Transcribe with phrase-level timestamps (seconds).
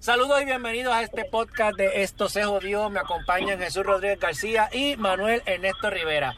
[0.00, 2.88] Saludos y bienvenidos a este podcast de Esto se jodió.
[2.88, 6.34] Me acompañan Jesús Rodríguez García y Manuel Ernesto Rivera.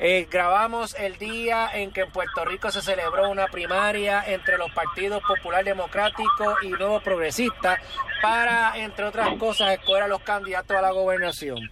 [0.00, 4.72] Eh, grabamos el día en que en Puerto Rico se celebró una primaria entre los
[4.72, 7.80] partidos Popular Democrático y Nuevo Progresista
[8.20, 11.70] para, entre otras cosas, escoger a los candidatos a la gobernación.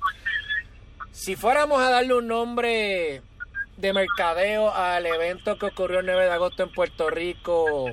[1.10, 3.20] Si fuéramos a darle un nombre
[3.78, 7.90] de mercadeo al evento que ocurrió el 9 de agosto en Puerto Rico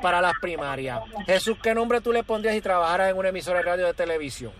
[0.00, 1.00] para las primarias.
[1.26, 4.52] Jesús, ¿qué nombre tú le pondrías si trabajaras en una emisora de radio de televisión?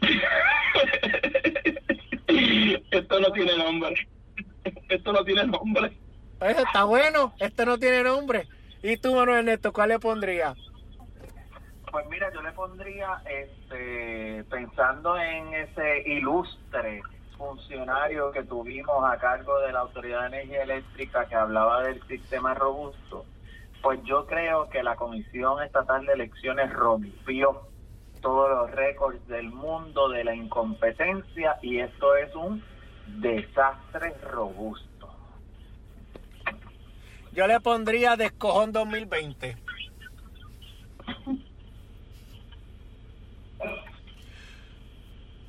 [2.90, 4.08] Esto no tiene nombre.
[4.88, 5.92] Esto no tiene nombre.
[6.40, 7.34] Eso está bueno.
[7.38, 8.48] Esto no tiene nombre.
[8.82, 10.56] ¿Y tú, Manuel Ernesto, cuál le pondrías?
[11.90, 17.02] Pues mira, yo le pondría, este, pensando en ese ilustre
[17.36, 22.54] funcionario que tuvimos a cargo de la Autoridad de Energía Eléctrica que hablaba del sistema
[22.54, 23.24] robusto,
[23.84, 27.68] pues yo creo que la Comisión Estatal de Elecciones rompió
[28.22, 32.64] todos los récords del mundo de la incompetencia y esto es un
[33.20, 35.10] desastre robusto.
[37.32, 39.54] Yo le pondría Descojón 2020.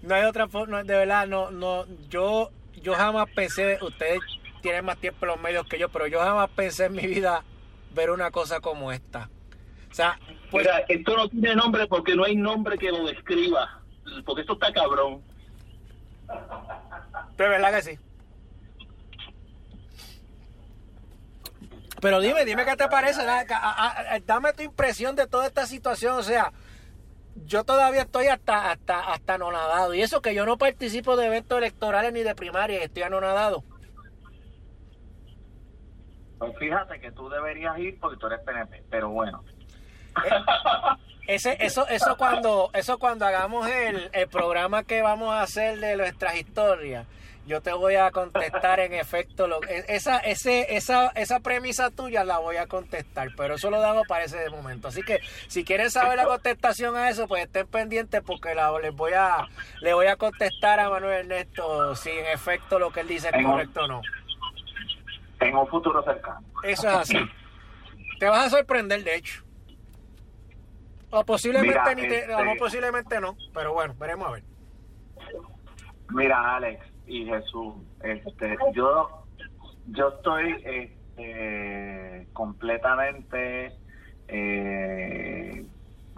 [0.02, 2.52] No hay otra forma, de verdad, no, no, yo,
[2.83, 4.20] yo jamás pensé, ustedes
[4.61, 7.42] tienen más tiempo en los medios que yo, pero yo jamás pensé en mi vida
[7.95, 9.29] ver una cosa como esta.
[9.89, 10.19] O sea,
[10.51, 13.81] pues, Mira, esto no tiene nombre porque no hay nombre que lo describa,
[14.25, 15.23] porque esto está cabrón.
[17.37, 17.99] De verdad que sí.
[22.02, 23.21] Pero dime, dime qué te parece,
[24.25, 26.52] dame tu impresión de toda esta situación, o sea,
[27.45, 31.57] yo todavía estoy hasta hasta hasta anonadado y eso que yo no participo de eventos
[31.57, 33.63] electorales ni de primarias, estoy anonadado.
[36.45, 39.43] Pues fíjate que tú deberías ir porque tú eres PNP, pero bueno.
[40.23, 40.29] Eh,
[41.27, 45.97] ese, eso, eso cuando, eso cuando hagamos el, el programa que vamos a hacer de
[45.97, 47.07] nuestras historias,
[47.47, 52.23] yo te voy a contestar en efecto lo, e, esa, ese, esa, esa premisa tuya
[52.23, 54.87] la voy a contestar, pero eso lo damos para ese momento.
[54.87, 58.95] Así que si quieren saber la contestación a eso, pues estén pendientes porque la, les
[58.95, 59.47] voy a,
[59.81, 63.45] le voy a contestar a Manuel Ernesto si en efecto lo que él dice es
[63.45, 64.02] correcto o no.
[65.39, 66.45] En un futuro cercano.
[66.63, 67.17] Eso es así.
[68.19, 69.43] Te vas a sorprender, de hecho.
[71.11, 74.43] O posiblemente, ni te, este posiblemente no, pero bueno, veremos a ver.
[76.09, 77.75] Mira, Alex, y Jesús.
[78.01, 79.25] Este, yo,
[79.87, 83.77] yo estoy este, completamente
[84.27, 85.65] eh,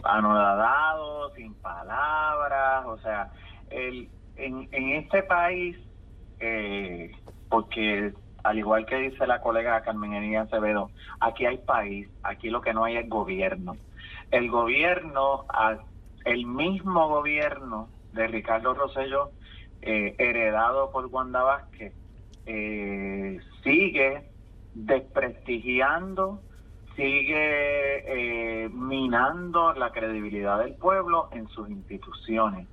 [0.03, 3.31] anodadado, sin palabras, o sea,
[3.69, 5.77] el, en, en este país,
[6.39, 7.11] eh,
[7.49, 8.13] porque
[8.47, 12.73] al igual que dice la colega Carmen Enía Acevedo, aquí hay país, aquí lo que
[12.73, 13.75] no hay es gobierno.
[14.31, 15.45] El gobierno,
[16.23, 19.31] el mismo gobierno de Ricardo Rosello
[19.81, 21.93] eh, heredado por Wanda Vázquez,
[22.45, 24.29] eh, sigue
[24.73, 26.39] desprestigiando,
[26.95, 32.65] sigue eh, minando la credibilidad del pueblo en sus instituciones.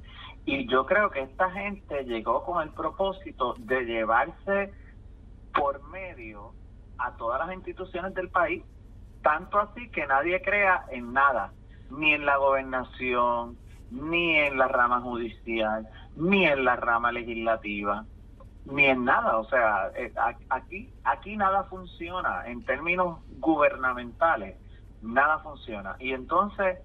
[0.46, 4.72] Y yo creo que esta gente llegó con el propósito de llevarse
[5.54, 6.52] por medio
[6.98, 8.64] a todas las instituciones del país,
[9.22, 11.52] tanto así que nadie crea en nada,
[11.90, 13.56] ni en la gobernación,
[13.90, 18.04] ni en la rama judicial, ni en la rama legislativa,
[18.66, 19.38] ni en nada.
[19.38, 20.12] O sea, eh,
[20.50, 24.56] aquí, aquí nada funciona en términos gubernamentales,
[25.02, 25.96] nada funciona.
[25.98, 26.78] Y entonces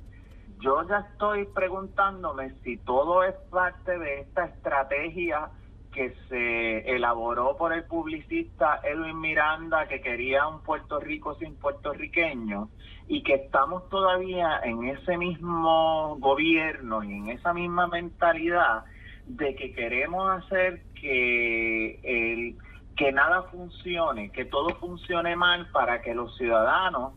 [0.59, 5.49] yo ya estoy preguntándome si todo es parte de esta estrategia
[5.99, 12.69] que se elaboró por el publicista Edwin Miranda que quería un Puerto Rico sin puertorriqueños
[13.09, 18.85] y que estamos todavía en ese mismo gobierno y en esa misma mentalidad
[19.25, 22.55] de que queremos hacer que el
[22.95, 27.11] que nada funcione, que todo funcione mal para que los ciudadanos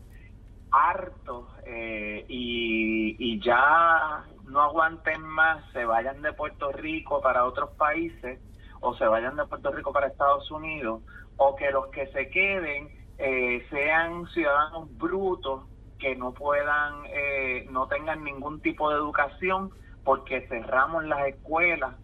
[0.71, 7.69] hartos eh, y, y ya no aguanten más, se vayan de Puerto Rico para otros
[7.77, 8.41] países
[8.83, 11.01] o se vayan de Puerto Rico para Estados Unidos,
[11.37, 15.63] o que los que se queden eh, sean ciudadanos brutos
[15.97, 19.71] que no puedan, eh, no tengan ningún tipo de educación
[20.03, 21.95] porque cerramos las escuelas,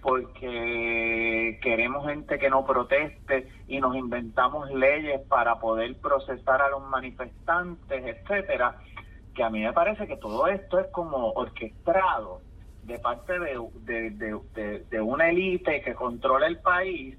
[0.00, 6.82] porque queremos gente que no proteste y nos inventamos leyes para poder procesar a los
[6.88, 8.78] manifestantes, etcétera,
[9.34, 12.40] que a mí me parece que todo esto es como orquestado
[12.82, 17.16] de parte de, de, una élite que controla el país,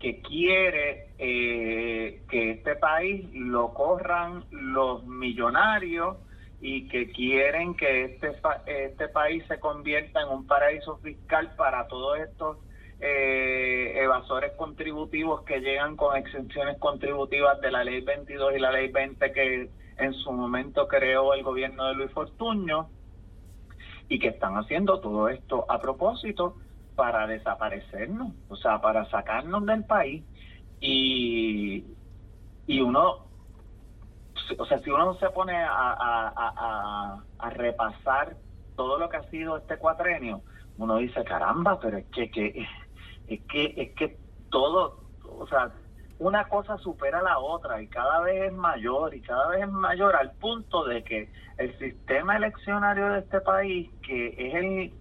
[0.00, 6.16] que quiere eh, que este país lo corran los millonarios
[6.60, 8.32] y que quieren que este,
[8.66, 12.58] este país se convierta en un paraíso fiscal para todos estos
[13.00, 18.88] eh, evasores contributivos que llegan con exenciones contributivas de la ley 22 y la ley
[18.88, 22.88] 20 que en su momento creó el gobierno de Luis Fortuño
[24.12, 26.54] y que están haciendo todo esto a propósito
[26.94, 30.22] para desaparecernos, o sea, para sacarnos del país.
[30.80, 31.86] Y,
[32.66, 33.24] y uno,
[34.58, 38.36] o sea, si uno se pone a, a, a, repasar
[38.76, 40.42] todo lo que ha sido este cuatrenio,
[40.76, 42.66] uno dice, caramba, pero es que, que
[43.28, 44.18] es que es que
[44.50, 45.72] todo, o sea,
[46.22, 49.68] una cosa supera a la otra y cada vez es mayor y cada vez es
[49.70, 51.28] mayor al punto de que
[51.58, 54.92] el sistema eleccionario de este país, que es el,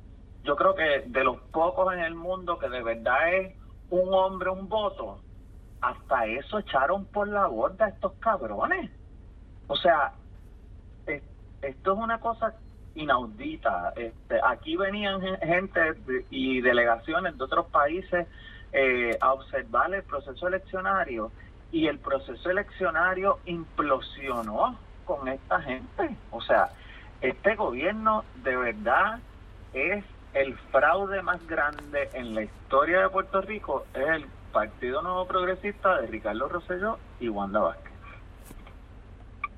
[0.44, 3.56] yo creo que de los pocos en el mundo que de verdad es
[3.92, 5.20] un hombre, un voto,
[5.82, 8.90] hasta eso echaron por la borda estos cabrones.
[9.68, 10.14] O sea,
[11.06, 12.56] esto es una cosa
[12.96, 13.94] inaudita.
[13.96, 15.82] Este, aquí venían gente
[16.32, 18.28] y delegaciones de otros países
[18.74, 21.32] eh, a observar el proceso eleccionario
[21.72, 26.16] y el proceso eleccionario implosionó con esta gente.
[26.32, 26.70] O sea,
[27.22, 29.20] este gobierno de verdad
[29.74, 30.04] es
[30.34, 36.00] el fraude más grande en la historia de Puerto Rico, es el Partido Nuevo Progresista
[36.00, 37.92] de Ricardo Rosselló y Wanda Vázquez.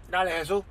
[0.10, 0.64] Dale, Jesús.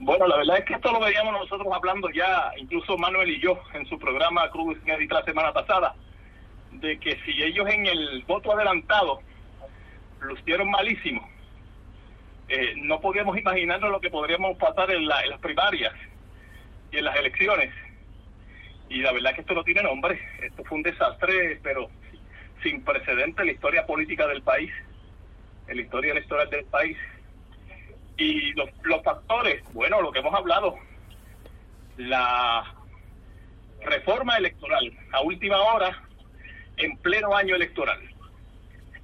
[0.00, 3.58] Bueno, la verdad es que esto lo veíamos nosotros hablando ya, incluso Manuel y yo,
[3.74, 5.94] en su programa Cruz la semana pasada
[6.80, 9.20] de que si ellos en el voto adelantado
[10.20, 11.28] lucieron malísimo,
[12.48, 15.94] eh, no podíamos imaginarnos lo que podríamos pasar en, las primarias
[16.90, 17.72] y en las elecciones.
[18.88, 20.20] Y la verdad que esto no tiene nombre.
[20.42, 21.88] Esto fue un desastre, pero
[22.62, 24.72] sin precedente en la historia política del país,
[25.68, 26.96] en la historia electoral del país.
[28.16, 30.76] Y los, los factores, bueno, lo que hemos hablado,
[31.96, 32.74] la
[33.82, 36.09] reforma electoral a última hora
[36.80, 38.00] en pleno año electoral,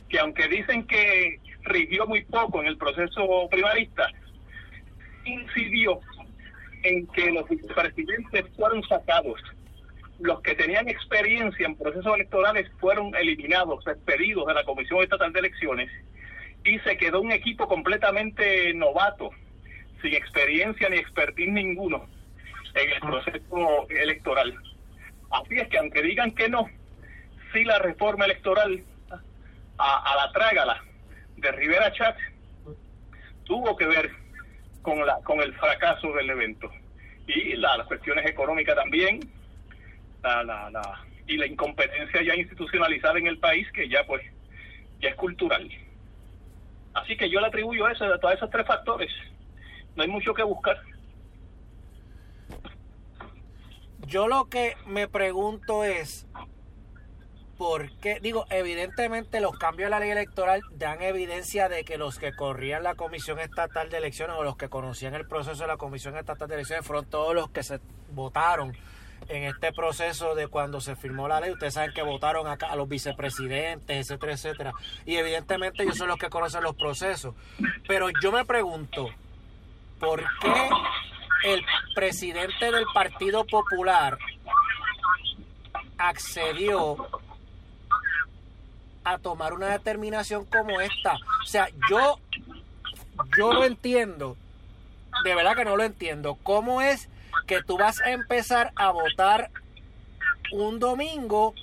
[0.08, 4.08] que aunque dicen que rigió muy poco en el proceso primarista,
[5.24, 6.00] incidió
[6.82, 9.40] en que los vicepresidentes fueron sacados,
[10.20, 15.40] los que tenían experiencia en procesos electorales fueron eliminados, despedidos de la Comisión Estatal de
[15.40, 15.90] Elecciones,
[16.64, 19.30] y se quedó un equipo completamente novato,
[20.02, 22.06] sin experiencia ni expertise ninguno
[22.74, 24.54] en el proceso electoral.
[25.30, 26.68] Así es que aunque digan que no,
[27.64, 28.82] la reforma electoral
[29.78, 30.82] a, la trágala
[31.36, 32.16] de Rivera Chat
[33.44, 34.10] tuvo que ver
[34.82, 36.70] con la con el fracaso del evento.
[37.26, 39.20] Y las cuestiones económicas también
[40.22, 44.22] la, la, la, y la incompetencia ya institucionalizada en el país que ya pues
[45.00, 45.68] ya es cultural.
[46.94, 49.10] Así que yo le atribuyo eso a todos esos tres factores.
[49.94, 50.80] No hay mucho que buscar.
[54.06, 56.25] Yo lo que me pregunto es
[57.58, 62.34] porque, digo, evidentemente los cambios a la ley electoral dan evidencia de que los que
[62.34, 66.16] corrían la Comisión Estatal de Elecciones o los que conocían el proceso de la Comisión
[66.16, 67.80] Estatal de Elecciones fueron todos los que se
[68.12, 68.76] votaron
[69.28, 71.50] en este proceso de cuando se firmó la ley.
[71.50, 74.72] Ustedes saben que votaron acá a los vicepresidentes, etcétera, etcétera.
[75.04, 77.34] Y evidentemente ellos son los que conocen los procesos.
[77.88, 79.08] Pero yo me pregunto,
[79.98, 80.68] ¿por qué
[81.44, 81.64] el
[81.94, 84.18] presidente del Partido Popular
[85.98, 86.96] accedió
[89.06, 91.14] a tomar una determinación como esta.
[91.14, 92.18] O sea, yo,
[93.38, 94.36] yo lo entiendo,
[95.22, 96.36] de verdad que no lo entiendo.
[96.42, 97.08] ¿Cómo es
[97.46, 99.50] que tú vas a empezar a votar
[100.50, 101.54] un domingo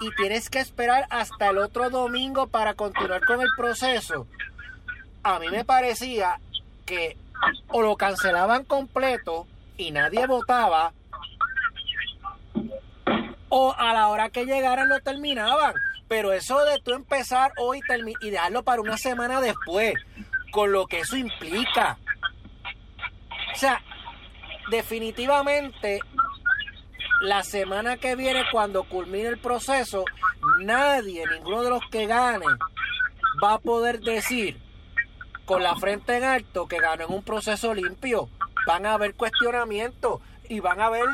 [0.00, 4.28] y tienes que esperar hasta el otro domingo para continuar con el proceso?
[5.24, 6.38] A mí me parecía
[6.86, 7.16] que
[7.66, 10.92] o lo cancelaban completo y nadie votaba,
[13.56, 15.74] o a la hora que llegaran lo terminaban.
[16.08, 17.80] Pero eso de tú empezar hoy
[18.20, 19.94] y dejarlo para una semana después,
[20.50, 21.96] con lo que eso implica.
[23.54, 23.80] O sea,
[24.72, 26.00] definitivamente
[27.20, 30.04] la semana que viene, cuando culmine el proceso,
[30.58, 32.46] nadie, ninguno de los que gane,
[33.42, 34.60] va a poder decir
[35.44, 38.28] con la frente en alto que ganó en un proceso limpio.
[38.66, 40.20] Van a haber cuestionamientos
[40.54, 41.04] y van a ver,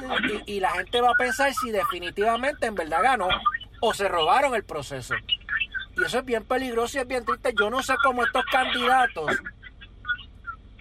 [0.44, 3.28] y, la gente va a pensar si definitivamente en verdad ganó
[3.80, 5.14] o se robaron el proceso.
[5.96, 7.54] Y eso es bien peligroso y es bien triste.
[7.58, 9.36] Yo no sé cómo estos candidatos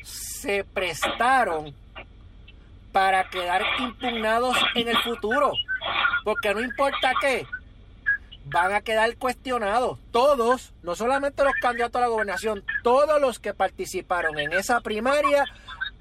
[0.03, 1.73] se prestaron
[2.91, 5.53] para quedar impugnados en el futuro.
[6.25, 7.47] Porque no importa qué,
[8.45, 9.99] van a quedar cuestionados.
[10.11, 15.45] Todos, no solamente los candidatos a la gobernación, todos los que participaron en esa primaria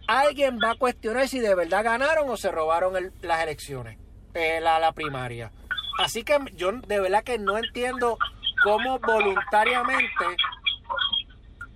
[0.09, 3.99] alguien va a cuestionar si de verdad ganaron o se robaron las elecciones,
[4.35, 5.53] eh, la, la primaria.
[6.01, 8.19] Así que yo de verdad que no entiendo
[8.65, 10.25] cómo voluntariamente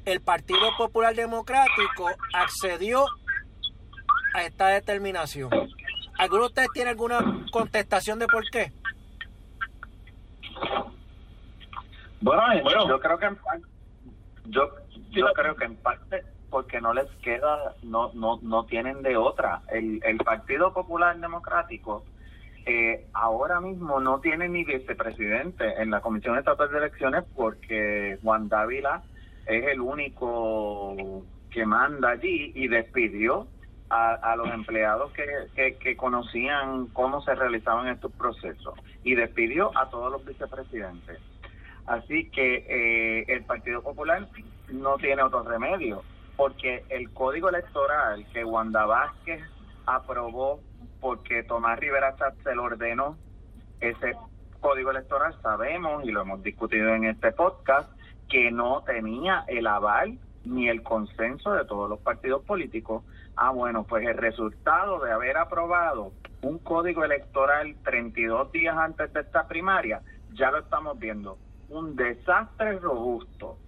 [0.07, 3.05] el Partido Popular Democrático accedió
[4.35, 5.51] a esta determinación.
[6.19, 8.73] ¿Alguno de ustedes tiene alguna contestación de por qué?
[12.21, 13.67] Bueno, bueno yo creo que en parte,
[14.47, 14.71] yo,
[15.11, 19.63] yo creo que en parte porque no les queda, no, no, no tienen de otra.
[19.69, 22.05] El, el Partido Popular Democrático
[22.67, 28.49] eh, ahora mismo no tiene ni vicepresidente en la Comisión Estatal de Elecciones porque Juan
[28.49, 29.03] Dávila
[29.47, 33.49] es el único que manda allí y despidió
[33.91, 40.11] a, los empleados que, que, conocían cómo se realizaban estos procesos y despidió a todos
[40.11, 41.19] los vicepresidentes.
[41.85, 44.27] Así que eh, el Partido Popular
[44.73, 46.03] no tiene otro remedio,
[46.43, 49.41] porque el código electoral que Wanda Vázquez
[49.87, 50.59] aprobó
[51.01, 53.17] porque Tomás Rivera se lo ordenó
[53.81, 54.17] ese
[54.59, 57.89] código electoral, sabemos y lo hemos discutido en este podcast,
[58.29, 63.05] que no tenía el aval ni el consenso de todos los partidos políticos.
[63.37, 69.21] Ah, bueno, pues el resultado de haber aprobado un código electoral 32 días antes de
[69.21, 73.59] esta primaria, ya lo estamos viendo, un desastre robusto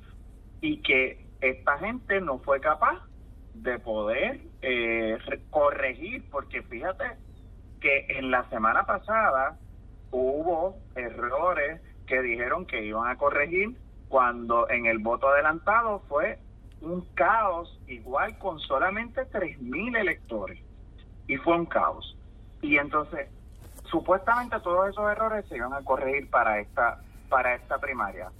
[0.60, 3.02] y que esta gente no fue capaz
[3.54, 5.18] de poder eh,
[5.50, 7.04] corregir, porque fíjate
[7.80, 9.58] que en la semana pasada
[10.10, 13.76] hubo errores que dijeron que iban a corregir
[14.08, 16.38] cuando en el voto adelantado fue
[16.80, 20.60] un caos igual con solamente 3.000 electores
[21.26, 22.16] y fue un caos.
[22.62, 23.28] Y entonces,
[23.84, 28.30] supuestamente todos esos errores se iban a corregir para esta para esta primaria.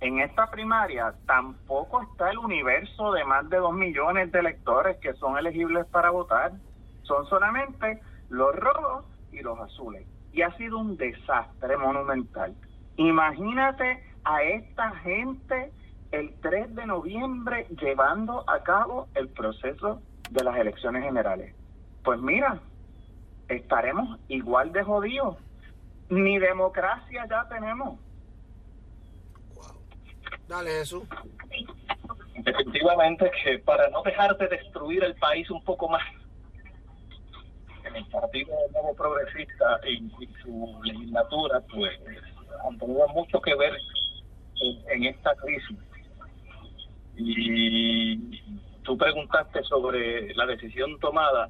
[0.00, 5.12] En esta primaria tampoco está el universo de más de 2 millones de electores que
[5.14, 6.52] son elegibles para votar.
[7.02, 10.06] Son solamente los rojos y los azules.
[10.32, 12.54] Y ha sido un desastre monumental.
[12.96, 15.70] Imagínate a esta gente
[16.12, 21.54] el 3 de noviembre llevando a cabo el proceso de las elecciones generales.
[22.02, 22.58] Pues mira,
[23.48, 25.36] estaremos igual de jodidos.
[26.08, 27.98] Ni democracia ya tenemos.
[30.50, 31.04] Dale, Jesús.
[32.38, 36.02] Definitivamente que para no dejar de destruir el país un poco más,
[37.94, 40.10] el Partido Nuevo Progresista y
[40.42, 41.92] su legislatura, pues
[42.68, 43.74] han tenido mucho que ver
[44.88, 45.78] en, esta crisis.
[47.16, 48.40] Y
[48.82, 51.46] tú preguntaste sobre la decisión tomada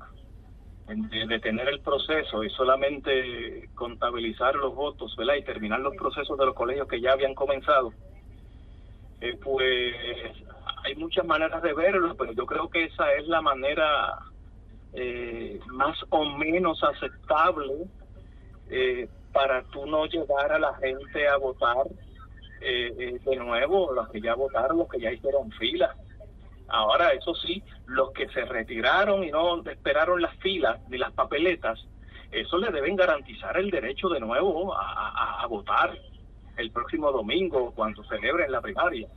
[0.86, 5.36] de detener el proceso y solamente contabilizar los votos, ¿verdad?
[5.36, 7.94] Y terminar los procesos de los colegios que ya habían comenzado.
[9.20, 9.94] Eh, pues
[10.84, 14.18] hay muchas maneras de verlo, pero yo creo que esa es la manera
[14.92, 17.86] eh, más o menos aceptable
[18.70, 21.86] eh, para tú no llevar a la gente a votar
[22.60, 25.94] eh, eh, de nuevo, los que ya votaron, los que ya hicieron fila.
[26.68, 31.84] Ahora, eso sí, los que se retiraron y no esperaron las filas ni las papeletas,
[32.30, 35.98] eso le deben garantizar el derecho de nuevo a, votar
[36.60, 39.08] el próximo domingo cuando celebren la primaria.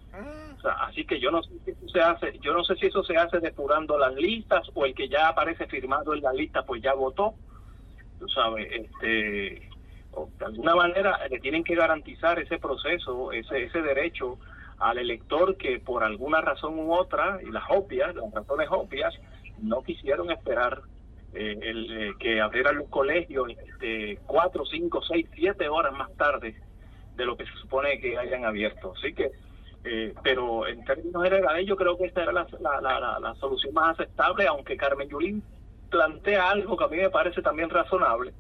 [0.58, 2.86] O sea, así que yo no sé si eso se hace, yo no sé si
[2.88, 6.64] eso se hace depurando las listas o el que ya aparece firmado en la lista
[6.64, 7.34] pues ya votó.
[8.20, 9.70] Tú sabes, este
[10.40, 14.38] de alguna manera le tienen que garantizar ese proceso, ese, ese derecho
[14.78, 19.14] al elector que por alguna razón u otra, y las obvias, las razones obvias,
[19.60, 20.82] no quisieron esperar
[21.34, 26.56] eh, el, eh, que abrieran los colegios este, cuatro, cinco, seis, siete horas más tarde
[27.16, 28.94] de lo que se supone que hayan abierto.
[28.98, 29.32] Así que,
[29.84, 33.74] eh, pero en términos generales yo creo que esta era la, la, la, la solución
[33.74, 35.44] más aceptable, aunque Carmen Yulín
[35.90, 38.34] plantea algo que a mí me parece también razonable,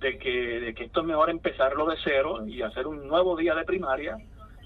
[0.00, 3.54] de que, de que esto es mejor empezarlo de cero y hacer un nuevo día
[3.54, 4.16] de primaria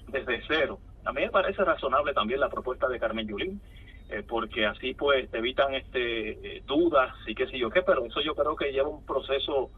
[0.07, 0.79] desde cero.
[1.05, 3.61] A mí me parece razonable también la propuesta de Carmen Yulín,
[4.09, 8.05] eh, porque así pues te evitan este eh, dudas y qué sé yo qué, pero
[8.05, 9.71] eso yo creo que lleva un proceso,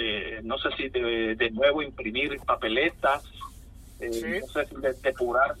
[0.00, 3.22] eh, no sé si de, de, nuevo imprimir papeletas,
[4.00, 5.54] no sé si de depurar,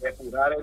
[0.00, 0.56] depurar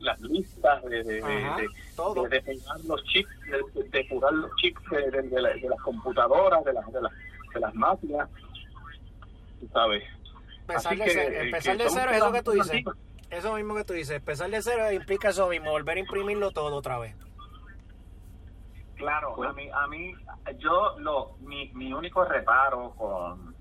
[0.00, 3.30] las listas, de, de, depurar los chips,
[3.74, 7.12] de, depurar los chips de, las computadoras, de las, de las
[7.52, 8.28] de las máquinas,
[9.72, 10.04] ¿sabes?
[10.60, 12.84] Empezar de, empezar de cero es eso que tú dices.
[13.30, 14.16] Eso mismo que tú dices.
[14.16, 17.14] Empezar de cero implica eso mismo, volver a imprimirlo todo otra vez.
[19.00, 20.12] Claro, a mí, a mí
[20.58, 23.54] yo lo, mi, mi único reparo con,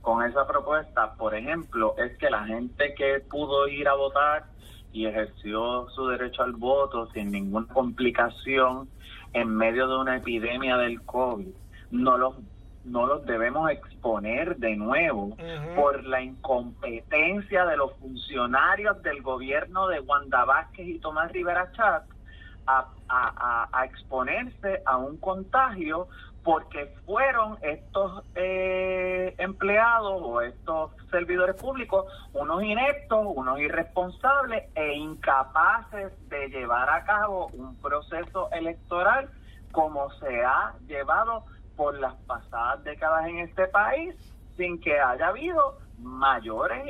[0.00, 4.44] con esa propuesta, por ejemplo, es que la gente que pudo ir a votar
[4.92, 8.88] y ejerció su derecho al voto sin ninguna complicación
[9.32, 11.48] en medio de una epidemia del COVID,
[11.90, 12.36] no los
[12.84, 15.36] no los debemos exponer de nuevo
[15.74, 22.04] por la incompetencia de los funcionarios del gobierno de Wanda Vázquez y Tomás Rivera Chat
[22.66, 26.08] a, a, exponerse a un contagio
[26.42, 36.12] porque fueron estos eh, empleados o estos servidores públicos unos ineptos, unos irresponsables e incapaces
[36.28, 39.30] de llevar a cabo un proceso electoral
[39.72, 41.44] como se ha llevado
[41.76, 44.14] por las pasadas décadas en este país
[44.56, 46.86] sin que haya habido mayores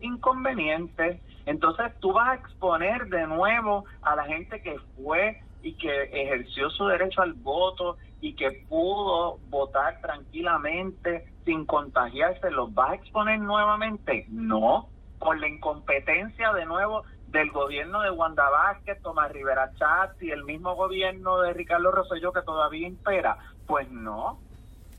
[0.00, 1.20] inconvenientes.
[1.46, 6.70] Entonces tú vas a exponer de nuevo a la gente que fue y que ejerció
[6.70, 13.38] su derecho al voto y que pudo votar tranquilamente sin contagiarse, ¿los vas a exponer
[13.38, 14.26] nuevamente?
[14.28, 20.30] No, por la incompetencia de nuevo del gobierno de Wanda Vázquez, Tomás Rivera Chatz y
[20.30, 23.36] el mismo gobierno de Ricardo Rosselló que todavía impera.
[23.66, 24.38] Pues no,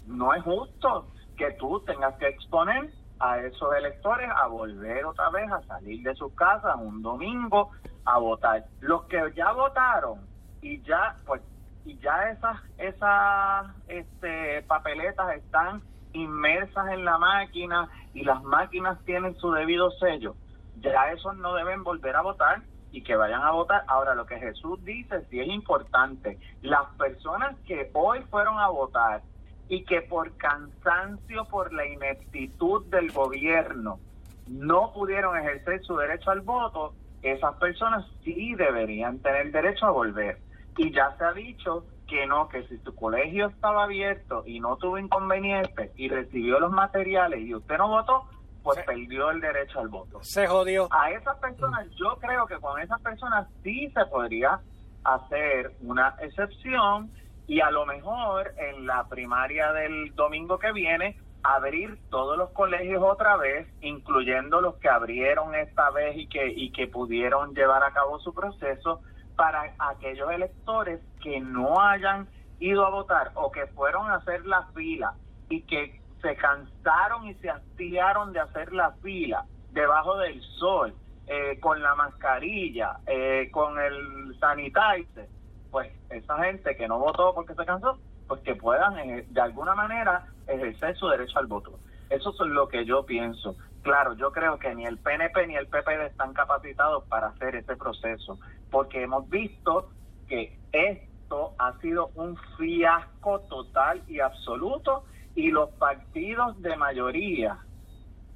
[0.05, 5.51] no es justo que tú tengas que exponer a esos electores a volver otra vez
[5.51, 7.72] a salir de sus casas un domingo
[8.05, 8.65] a votar.
[8.81, 10.19] Los que ya votaron
[10.62, 11.41] y ya pues
[11.86, 15.81] y ya esas esas este, papeletas están
[16.13, 20.36] inmersas en la máquina y las máquinas tienen su debido sello.
[20.81, 23.84] Ya esos no deben volver a votar y que vayan a votar.
[23.88, 26.39] Ahora, lo que Jesús dice sí es importante.
[26.62, 29.22] Las personas que hoy fueron a votar
[29.67, 34.00] y que por cansancio, por la ineptitud del gobierno,
[34.48, 40.39] no pudieron ejercer su derecho al voto, esas personas sí deberían tener derecho a volver.
[40.77, 44.77] Y ya se ha dicho que no, que si su colegio estaba abierto y no
[44.77, 48.25] tuvo inconveniente y recibió los materiales y usted no votó,
[48.62, 50.24] pues perdió el derecho al voto.
[50.24, 50.88] Se jodió.
[50.91, 54.60] A esas personas, yo creo que con esas personas sí se podría
[55.03, 57.12] hacer una excepción
[57.47, 63.03] y a lo mejor en la primaria del domingo que viene abrir todos los colegios
[63.03, 67.91] otra vez, incluyendo los que abrieron esta vez y que y que pudieron llevar a
[67.91, 69.01] cabo su proceso
[69.36, 72.27] para aquellos electores que no hayan
[72.60, 75.13] ido a votar o que fueron a hacer la fila
[75.49, 80.95] y que se cansaron y se hastiaron de hacer la fila debajo del sol,
[81.27, 85.27] eh, con la mascarilla, eh, con el sanitizer,
[85.75, 89.75] pues esa gente que no votó porque se cansó, pues que puedan eh, de alguna
[89.75, 91.77] manera ejercer su derecho al voto.
[92.09, 93.57] Eso es lo que yo pienso.
[93.81, 97.75] Claro, yo creo que ni el PNP ni el PPD están capacitados para hacer ese
[97.75, 98.39] proceso,
[98.71, 99.89] porque hemos visto
[100.29, 105.03] que esto ha sido un fiasco total y absoluto
[105.35, 107.57] y los partidos de mayoría,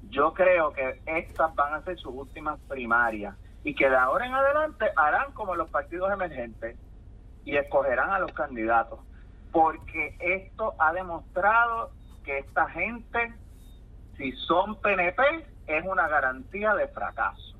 [0.09, 4.33] yo creo que estas van a ser sus últimas primarias y que de ahora en
[4.33, 6.77] adelante harán como los partidos emergentes
[7.49, 8.99] y escogerán a los candidatos,
[9.51, 11.91] porque esto ha demostrado
[12.23, 13.33] que esta gente,
[14.17, 15.23] si son PNP,
[15.65, 17.55] es una garantía de fracaso.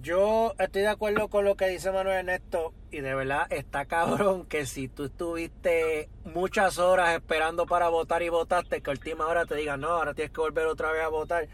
[0.00, 4.46] Yo estoy de acuerdo con lo que dice Manuel Ernesto y de verdad está cabrón
[4.46, 9.46] que si tú estuviste muchas horas esperando para votar y votaste, que a última hora
[9.46, 11.48] te digan, no, ahora tienes que volver otra vez a votar.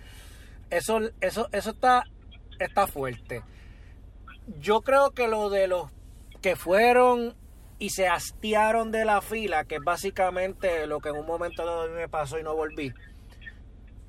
[0.68, 2.04] Eso, eso, eso está,
[2.58, 3.42] está fuerte.
[4.58, 5.90] Yo creo que lo de los
[6.42, 7.34] que fueron
[7.78, 11.88] y se hastiaron de la fila, que es básicamente lo que en un momento dado
[11.90, 12.92] me pasó y no volví,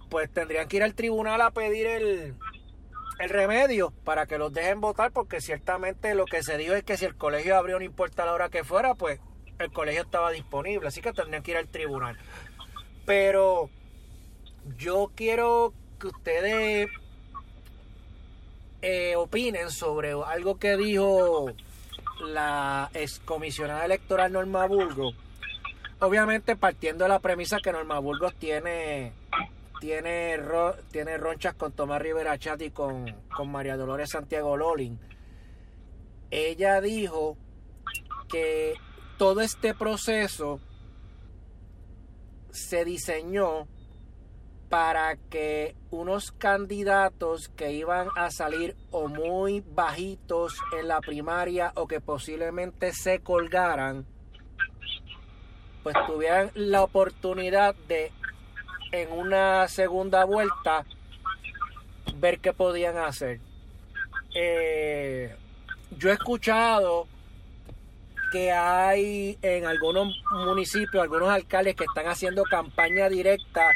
[0.10, 2.36] pues tendrían que ir al tribunal a pedir el,
[3.20, 6.98] el remedio para que los dejen votar, porque ciertamente lo que se dijo es que
[6.98, 9.20] si el colegio abrió, no importa la hora que fuera, pues
[9.60, 12.18] el colegio estaba disponible, así que tendrían que ir al tribunal.
[13.06, 13.70] Pero
[14.78, 16.90] yo quiero que ustedes
[18.82, 21.54] eh, opinen sobre algo que dijo
[22.20, 25.16] la excomisionada electoral Norma Burgos.
[26.00, 29.14] Obviamente partiendo de la premisa que Norma Burgos tiene
[29.80, 30.40] tiene,
[30.92, 34.98] tiene ronchas con Tomás Rivera Chat y con, con María Dolores Santiago Lolin.
[36.32, 37.36] Ella dijo
[38.30, 38.76] que
[39.18, 40.62] todo este proceso
[42.52, 43.68] se diseñó
[44.74, 51.86] para que unos candidatos que iban a salir o muy bajitos en la primaria o
[51.86, 54.04] que posiblemente se colgaran,
[55.84, 58.12] pues tuvieran la oportunidad de
[58.92, 60.84] en una segunda vuelta
[62.16, 63.42] ver qué podían hacer.
[64.34, 65.36] Eh,
[66.00, 67.06] yo he escuchado
[68.32, 73.70] que hay en algunos municipios, algunos alcaldes que están haciendo campaña directa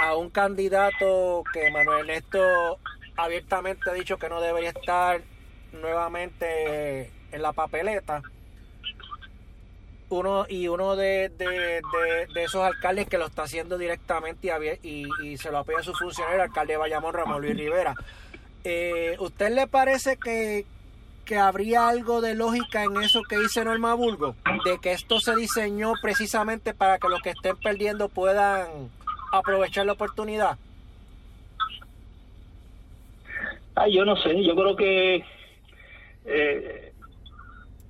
[0.00, 2.78] a un candidato que Manuel Ernesto
[3.16, 5.20] abiertamente ha dicho que no debería estar
[5.72, 8.22] nuevamente en la papeleta.
[10.10, 11.80] Uno y uno de, de,
[12.36, 14.52] esos alcaldes que lo está haciendo directamente
[14.82, 17.94] y, se lo apoya a su funcionario, el alcalde de Bayamón, Ramón Luis Rivera.
[18.62, 20.66] Eh, ¿Usted le parece que,
[21.24, 24.36] que habría algo de lógica en eso que dice Norma Burgo?
[24.64, 28.90] De que esto se diseñó precisamente para que los que estén perdiendo puedan
[29.38, 30.56] aprovechar la oportunidad.
[33.74, 35.24] Ay, yo no sé, yo creo que
[36.24, 36.92] eh,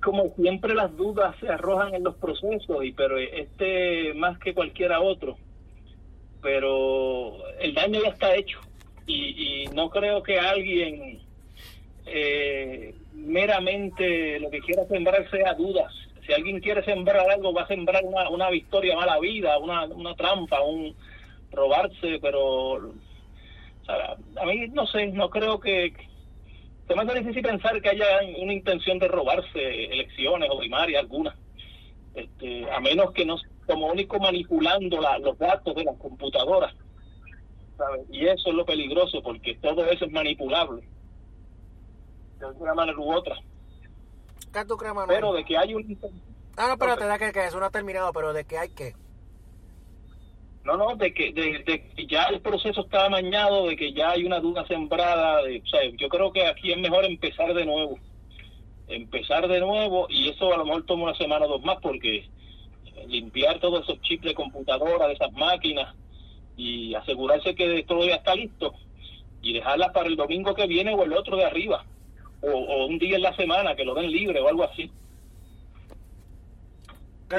[0.01, 4.99] como siempre las dudas se arrojan en los procesos, y pero este más que cualquiera
[4.99, 5.37] otro,
[6.41, 8.59] pero el daño ya está hecho
[9.07, 11.19] y, no creo que alguien
[12.05, 15.91] eh, meramente lo que quiera sembrar sea dudas.
[16.25, 20.15] Si alguien quiere sembrar algo, va a sembrar una, una victoria mala vida, una, una
[20.15, 20.95] trampa, un
[21.55, 22.93] robarse, pero
[23.87, 25.93] a mí no sé, no creo que...
[26.87, 28.05] Se me hace difícil pensar que haya
[28.37, 31.35] una intención de robarse elecciones o primarias alguna,
[32.13, 36.75] este, a menos que no como único manipulando los datos de las computadoras.
[38.11, 40.87] Y eso es lo peligroso, porque todo eso es manipulable,
[42.39, 43.35] de una manera u otra.
[44.53, 45.17] ¿Qué tú crees, Manuel?
[45.17, 45.97] Pero de que hay un...
[46.55, 48.69] Ah, no, pero te da que, que eso no ha terminado, pero de que hay
[48.69, 48.93] que...
[50.65, 54.25] No, no, de que, de, que ya el proceso está amañado, de que ya hay
[54.25, 55.43] una duda sembrada.
[55.43, 57.99] De, o sea, yo creo que aquí es mejor empezar de nuevo.
[58.87, 62.27] Empezar de nuevo, y eso a lo mejor toma una semana o dos más, porque
[63.07, 65.95] limpiar todos esos chips de computadora, de esas máquinas,
[66.57, 68.73] y asegurarse que todo ya está listo,
[69.43, 71.85] y dejarlas para el domingo que viene o el otro de arriba,
[72.41, 74.89] o, un día en la semana, que lo den libre o algo así.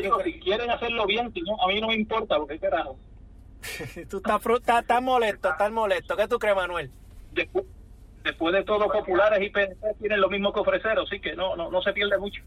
[0.00, 2.96] Digo, si quieren hacerlo bien, si no, a mí no me importa, porque carajo.
[4.10, 4.40] tú estás,
[4.80, 6.16] estás, molesto, estás molesto.
[6.16, 6.90] ¿Qué tú crees, Manuel?
[7.32, 7.64] Después,
[8.24, 11.70] después de todo, populares y PNP tienen lo mismo que ofrecer, así que no, no,
[11.70, 12.42] no se pierde mucho.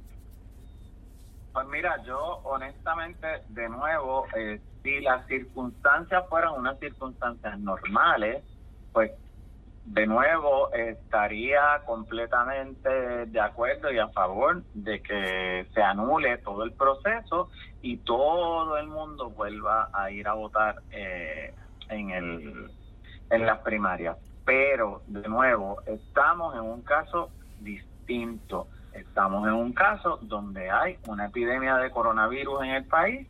[1.53, 8.43] Pues mira, yo honestamente, de nuevo, eh, si las circunstancias fueran unas circunstancias normales,
[8.93, 9.12] pues
[9.86, 16.74] de nuevo estaría completamente de acuerdo y a favor de que se anule todo el
[16.74, 17.50] proceso
[17.82, 21.54] y todo el mundo vuelva a ir a votar eh,
[21.89, 22.72] en el
[23.30, 24.18] en las primarias.
[24.46, 28.68] Pero de nuevo estamos en un caso distinto.
[28.94, 33.28] Estamos en un caso donde hay una epidemia de coronavirus en el país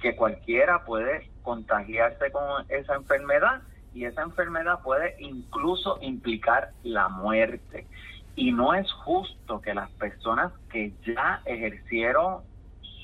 [0.00, 3.62] que cualquiera puede contagiarse con esa enfermedad
[3.94, 7.86] y esa enfermedad puede incluso implicar la muerte.
[8.36, 12.42] Y no es justo que las personas que ya ejercieron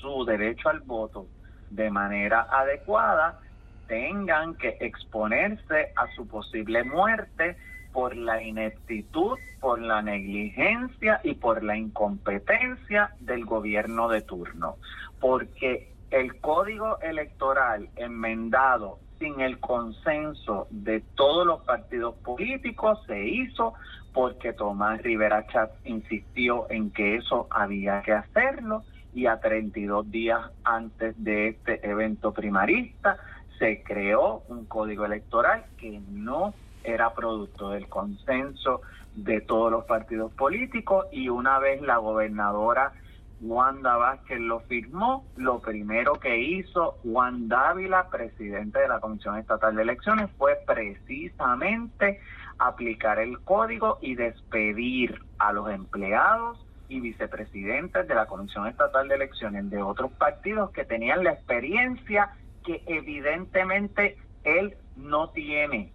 [0.01, 1.27] su derecho al voto
[1.69, 3.39] de manera adecuada
[3.87, 7.57] tengan que exponerse a su posible muerte
[7.91, 14.75] por la ineptitud, por la negligencia y por la incompetencia del gobierno de turno.
[15.19, 23.73] Porque el código electoral enmendado sin el consenso de todos los partidos políticos se hizo
[24.13, 30.41] porque Tomás Rivera Chat insistió en que eso había que hacerlo y a 32 días
[30.63, 33.17] antes de este evento primarista
[33.57, 36.53] se creó un código electoral que no
[36.83, 38.81] era producto del consenso
[39.15, 42.93] de todos los partidos políticos y una vez la gobernadora
[43.39, 49.75] Wanda Vázquez lo firmó, lo primero que hizo Juan Dávila, presidente de la Comisión Estatal
[49.75, 52.19] de Elecciones, fue precisamente
[52.57, 59.15] aplicar el código y despedir a los empleados y vicepresidentes de la Comisión Estatal de
[59.15, 62.31] Elecciones de otros partidos que tenían la experiencia
[62.65, 65.93] que evidentemente él no tiene,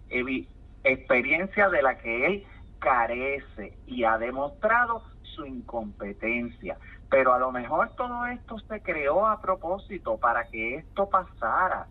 [0.83, 2.45] experiencia de la que él
[2.79, 6.77] carece y ha demostrado su incompetencia.
[7.13, 11.85] Pero a lo mejor todo esto se creó a propósito para que esto pasara.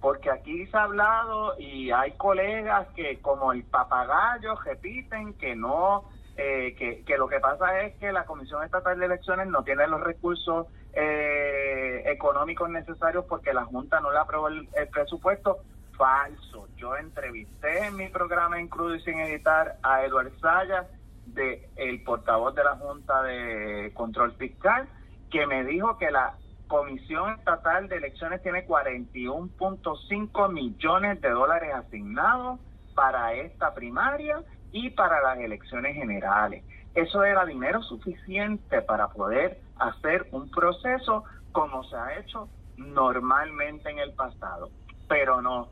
[0.00, 6.04] Porque aquí se ha hablado y hay colegas que como el papagayo repiten que no,
[6.36, 9.88] eh, que, que, lo que pasa es que la Comisión Estatal de Elecciones no tiene
[9.88, 15.58] los recursos eh, económicos necesarios porque la Junta no le aprobó el, el presupuesto
[15.96, 16.68] falso.
[16.76, 20.86] Yo entrevisté en mi programa en Crudo y sin editar a Eduardo Sayas
[21.34, 24.88] de el portavoz de la Junta de Control Fiscal,
[25.30, 26.34] que me dijo que la
[26.66, 32.60] Comisión Estatal de Elecciones tiene 41.5 millones de dólares asignados
[32.94, 36.64] para esta primaria y para las elecciones generales.
[36.94, 43.98] Eso era dinero suficiente para poder hacer un proceso como se ha hecho normalmente en
[43.98, 44.70] el pasado.
[45.08, 45.68] Pero no,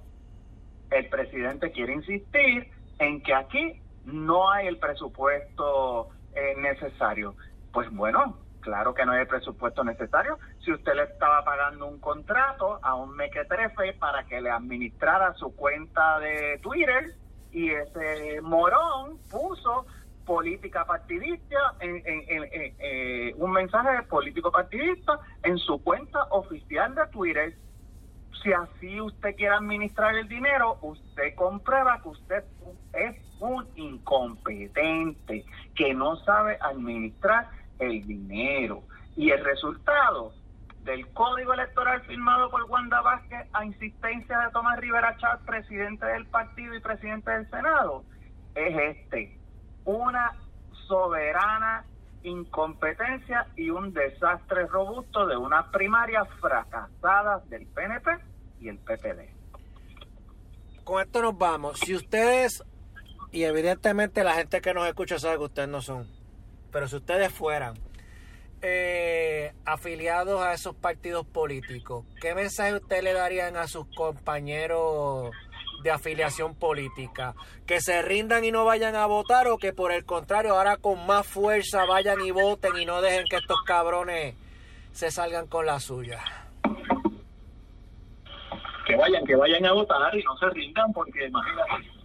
[0.90, 7.34] el presidente quiere insistir en que aquí no hay el presupuesto eh, necesario.
[7.72, 10.38] Pues bueno, claro que no hay el presupuesto necesario.
[10.64, 15.54] Si usted le estaba pagando un contrato a un mequetrefe para que le administrara su
[15.54, 17.14] cuenta de Twitter
[17.52, 19.86] y ese morón puso
[20.24, 27.54] política partidista, en, eh, un mensaje político partidista en su cuenta oficial de Twitter.
[28.42, 32.44] Si así usted quiere administrar el dinero, usted comprueba que usted
[32.96, 38.82] es un incompetente, que no sabe administrar el dinero.
[39.16, 40.32] Y el resultado
[40.82, 46.26] del código electoral firmado por Wanda Vázquez a insistencia de Tomás Rivera Chávez, presidente del
[46.26, 48.04] partido y presidente del Senado,
[48.54, 49.38] es este.
[49.84, 50.32] Una
[50.86, 51.84] soberana
[52.22, 58.10] incompetencia y un desastre robusto de unas primarias fracasadas del PNP
[58.60, 59.36] y el PPD.
[60.84, 61.80] Con esto nos vamos.
[61.80, 62.64] Si ustedes,
[63.36, 66.08] y evidentemente la gente que nos escucha sabe que ustedes no son,
[66.72, 67.74] pero si ustedes fueran
[68.62, 75.32] eh, afiliados a esos partidos políticos, ¿qué mensaje ustedes le darían a sus compañeros
[75.82, 77.34] de afiliación política?
[77.66, 81.04] ¿Que se rindan y no vayan a votar o que por el contrario ahora con
[81.04, 84.34] más fuerza vayan y voten y no dejen que estos cabrones
[84.92, 86.24] se salgan con la suya?
[88.86, 91.95] que vayan, que vayan a votar y no se rindan, porque imagínate,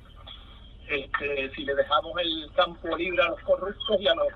[0.92, 4.28] este, si le dejamos el campo libre a los corruptos y a los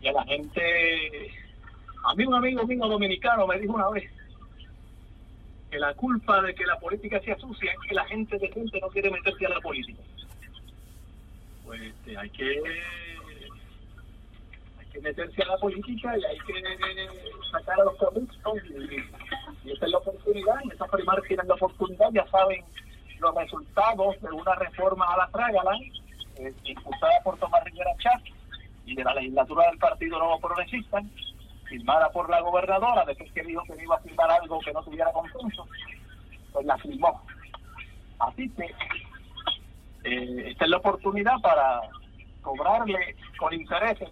[0.00, 1.30] y a la gente,
[2.04, 4.10] a mí un amigo mío dominicano me dijo una vez
[5.70, 8.78] que la culpa de que la política sea sucia es que la gente de gente
[8.80, 10.02] no quiere meterse a la política.
[11.64, 12.62] Pues este, hay que
[14.78, 17.08] hay que meterse a la política y hay que
[17.50, 18.54] sacar a los corruptos
[19.64, 22.62] y, esa es la oportunidad, en esa primarias tienen la oportunidad, ya saben
[23.18, 25.78] los resultados de una reforma a la trágala,
[26.36, 28.32] eh, impulsada por Tomás Rivera Chávez
[28.86, 31.00] y de la legislatura del Partido Nuevo Progresista,
[31.64, 35.12] firmada por la gobernadora, después que dijo que iba a firmar algo que no tuviera
[35.12, 35.66] consenso,
[36.52, 37.22] pues la firmó.
[38.18, 38.64] Así que
[40.04, 41.80] eh, esta es la oportunidad para
[42.42, 44.10] cobrarle con intereses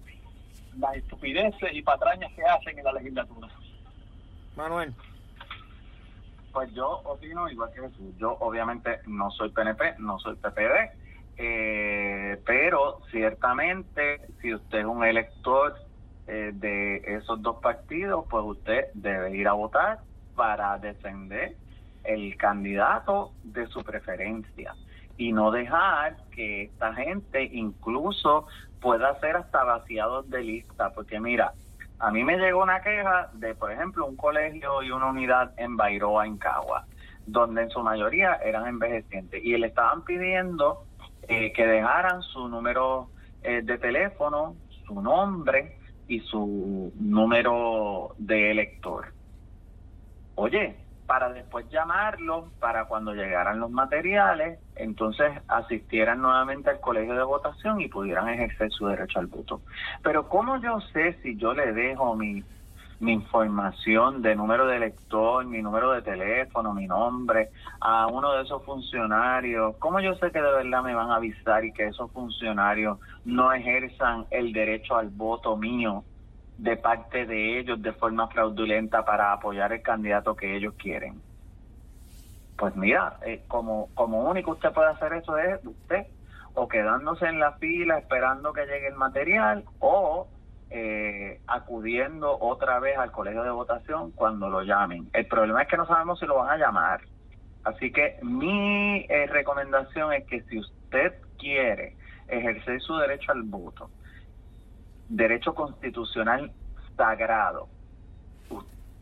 [0.79, 3.49] las estupideces y patrañas que hacen en la legislatura.
[4.57, 4.95] Manuel.
[6.53, 8.15] Pues yo opino igual que Jesús.
[8.19, 10.91] Yo obviamente no soy PNP, no soy PPD,
[11.39, 15.75] eh, pero ciertamente si usted es un elector
[16.27, 20.01] eh, de esos dos partidos, pues usted debe ir a votar
[20.37, 21.57] para defender
[22.05, 24.75] el candidato de su preferencia
[25.17, 28.47] y no dejar que esta gente incluso
[28.81, 31.53] pueda ser hasta vaciados de lista, porque mira,
[32.03, 35.77] a mí me llegó una queja de, por ejemplo, un colegio y una unidad en
[35.77, 36.85] Bairoa, en Cagua,
[37.27, 40.83] donde en su mayoría eran envejecientes y le estaban pidiendo
[41.29, 43.11] eh, que dejaran su número
[43.41, 49.07] eh, de teléfono, su nombre y su número de elector.
[50.35, 57.23] Oye, para después llamarlos, para cuando llegaran los materiales, entonces asistieran nuevamente al colegio de
[57.23, 59.63] votación y pudieran ejercer su derecho al voto.
[60.03, 62.43] Pero ¿cómo yo sé si yo le dejo mi,
[63.01, 68.43] mi información de número de elector, mi número de teléfono, mi nombre a uno de
[68.43, 69.77] esos funcionarios?
[69.79, 73.53] ¿Cómo yo sé que de verdad me van a avisar y que esos funcionarios no
[73.53, 76.05] ejerzan el derecho al voto mío
[76.59, 81.21] de parte de ellos de forma fraudulenta para apoyar el candidato que ellos quieren.
[82.57, 86.07] Pues mira, eh, como, como único usted puede hacer eso es usted,
[86.55, 90.29] o quedándose en la fila esperando que llegue el material, o
[90.71, 95.09] eh, acudiendo otra vez al colegio de votación cuando lo llamen.
[95.13, 97.01] El problema es que no sabemos si lo van a llamar.
[97.65, 101.97] Así que mi eh, recomendación es que si usted quiere
[102.29, 103.91] ejercer su derecho al voto,
[105.17, 106.53] derecho constitucional
[106.97, 107.69] sagrado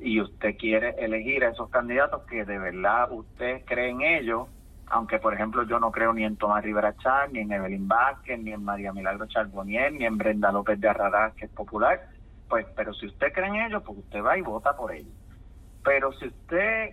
[0.01, 4.49] y usted quiere elegir a esos candidatos que de verdad usted cree en ellos,
[4.87, 8.41] aunque por ejemplo yo no creo ni en Tomás Rivera Char, ni en Evelyn Vázquez,
[8.41, 12.01] ni en María Milagro Charbonnier, ni en Brenda López de Arraraz, que es popular,
[12.49, 15.13] pues, pero si usted cree en ellos, pues usted va y vota por ellos.
[15.85, 16.91] Pero si usted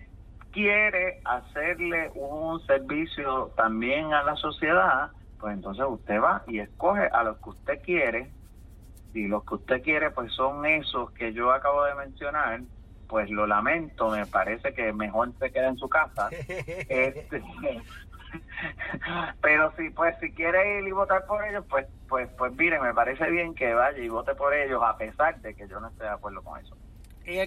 [0.52, 7.24] quiere hacerle un servicio también a la sociedad, pues entonces usted va y escoge a
[7.24, 8.37] los que usted quiere
[9.14, 12.62] si los que usted quiere pues son esos que yo acabo de mencionar,
[13.08, 16.30] pues lo lamento, me parece que mejor se queda en su casa.
[16.90, 17.44] este,
[19.42, 22.94] pero si pues si quiere ir y votar por ellos, pues pues pues mire, me
[22.94, 26.04] parece bien que vaya y vote por ellos a pesar de que yo no esté
[26.04, 26.78] de acuerdo con eso.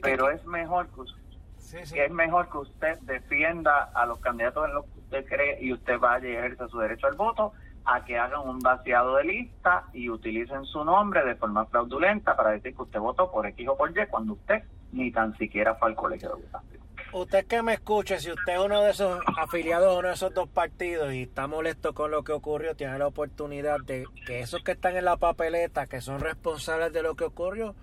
[0.02, 4.98] pero es mejor que, es mejor que usted defienda a los candidatos en los que
[4.98, 7.52] usted cree y usted vaya y ejerza su derecho al voto
[7.92, 12.50] a que hagan un vaciado de lista y utilicen su nombre de forma fraudulenta para
[12.50, 15.88] decir que usted votó por X o por Y cuando usted ni tan siquiera fue
[15.88, 16.80] al colegio de votación.
[17.12, 20.32] Usted que me escuche, si usted es uno de esos afiliados a uno de esos
[20.32, 24.62] dos partidos y está molesto con lo que ocurrió, tiene la oportunidad de que esos
[24.62, 27.74] que están en la papeleta, que son responsables de lo que ocurrió,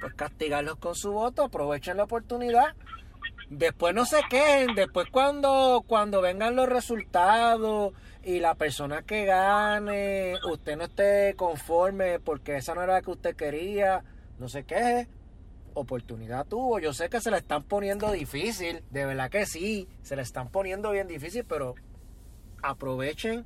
[0.00, 2.74] pues castigarlos con su voto, aprovechen la oportunidad.
[3.50, 10.36] Después no se quejen, después cuando, cuando vengan los resultados y la persona que gane,
[10.48, 14.04] usted no esté conforme porque esa no era la que usted quería,
[14.38, 15.08] no se queje
[15.74, 16.78] oportunidad tuvo.
[16.78, 20.48] Yo sé que se le están poniendo difícil, de verdad que sí, se le están
[20.50, 21.74] poniendo bien difícil, pero
[22.62, 23.44] aprovechen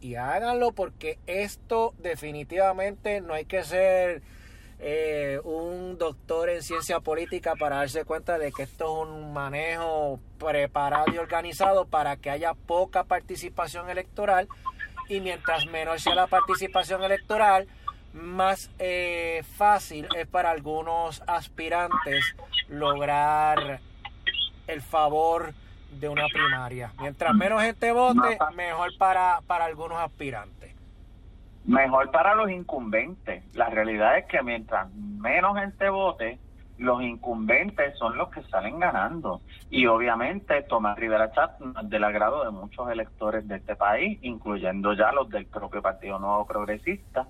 [0.00, 4.22] y háganlo porque esto definitivamente no hay que ser
[4.78, 10.20] eh, un doctor en ciencia política para darse cuenta de que esto es un manejo
[10.38, 14.48] preparado y organizado para que haya poca participación electoral
[15.08, 17.66] y mientras menor sea la participación electoral,
[18.12, 22.34] más eh, fácil es para algunos aspirantes
[22.68, 23.80] lograr
[24.66, 25.54] el favor
[25.90, 26.92] de una primaria.
[27.00, 30.55] Mientras menos gente vote, mejor para, para algunos aspirantes.
[31.66, 33.44] Mejor para los incumbentes.
[33.54, 36.38] La realidad es que mientras menos gente vote,
[36.78, 39.40] los incumbentes son los que salen ganando.
[39.70, 45.10] Y obviamente Tomás Rivera Chat del agrado de muchos electores de este país, incluyendo ya
[45.12, 47.26] los del propio Partido Nuevo Progresista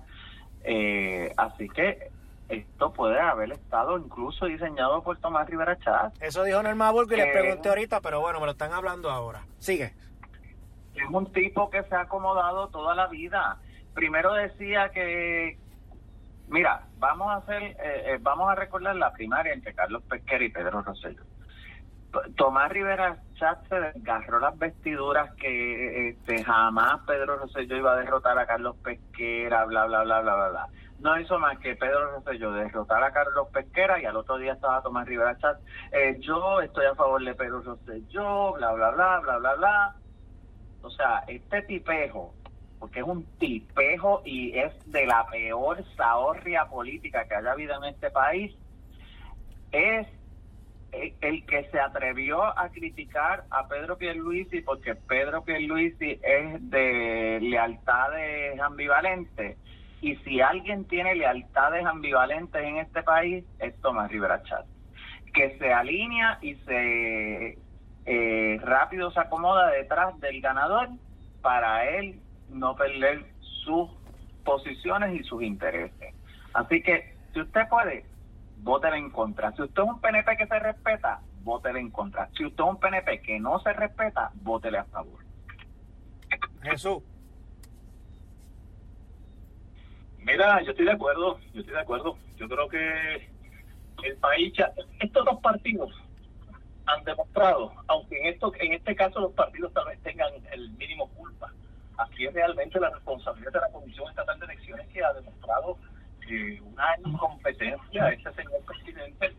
[0.69, 2.11] eh, así que
[2.49, 6.13] esto puede haber estado incluso diseñado por Tomás Rivera Chat.
[6.21, 9.45] Eso dijo Norma Burgo y le pregunté ahorita, pero bueno, me lo están hablando ahora.
[9.59, 9.93] Sigue.
[10.93, 13.59] Es un tipo que se ha acomodado toda la vida.
[13.97, 15.57] Primero decía que,
[16.49, 20.49] mira, vamos a hacer, eh, eh, vamos a recordar la primaria entre Carlos Pesquera y
[20.49, 21.23] Pedro Rosselló.
[22.35, 28.37] Tomás Rivera Chat se desgarró las vestiduras que este, jamás Pedro Rosselló iba a derrotar
[28.37, 30.67] a Carlos Pesquera, bla, bla, bla, bla, bla, bla.
[30.99, 34.83] No hizo más que Pedro Rosselló derrotar a Carlos Pesquera y al otro día estaba
[34.83, 35.57] Tomás Rivera Chat.
[35.91, 39.95] Eh, yo estoy a favor de Pedro Rosselló, bla, bla, bla, bla, bla, bla.
[40.83, 42.35] O sea, este tipejo,
[42.79, 47.93] porque es un tipejo y es de la peor zahorria política que haya habido en
[47.93, 48.55] este país,
[49.71, 50.07] es
[51.21, 58.59] el que se atrevió a criticar a Pedro Pierluisi porque Pedro Pierluisi es de lealtades
[58.59, 59.57] ambivalentes.
[60.01, 64.65] Y si alguien tiene lealtades ambivalentes en este país es Tomás Rivera Chat
[65.33, 67.57] que se alinea y se
[68.05, 70.89] eh, rápido se acomoda detrás del ganador
[71.41, 73.25] para él no perder
[73.63, 73.89] sus
[74.43, 76.13] posiciones y sus intereses
[76.53, 78.05] así que si usted puede
[78.61, 79.51] vótele en contra.
[79.53, 82.29] Si usted es un PNP que se respeta, vótele en contra.
[82.35, 85.19] Si usted es un PNP que no se respeta, vótele a favor.
[86.63, 87.03] Jesús.
[90.19, 92.17] Mira, yo estoy de acuerdo, yo estoy de acuerdo.
[92.35, 93.29] Yo creo que
[94.03, 94.53] el país,
[94.99, 95.91] estos dos partidos
[96.85, 101.09] han demostrado, aunque en esto, en este caso los partidos tal vez tengan el mínimo
[101.09, 101.51] culpa,
[101.97, 105.77] aquí es realmente la responsabilidad de la Comisión Estatal de Elecciones que ha demostrado
[106.61, 109.33] una incompetencia a ese señor presidente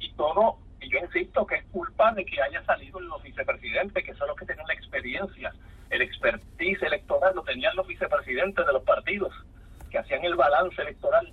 [0.00, 4.14] y todo, y yo insisto que es culpa de que haya salido los vicepresidentes, que
[4.14, 5.52] son los que tienen la experiencia,
[5.90, 9.32] el expertise electoral, lo tenían los vicepresidentes de los partidos,
[9.90, 11.32] que hacían el balance electoral.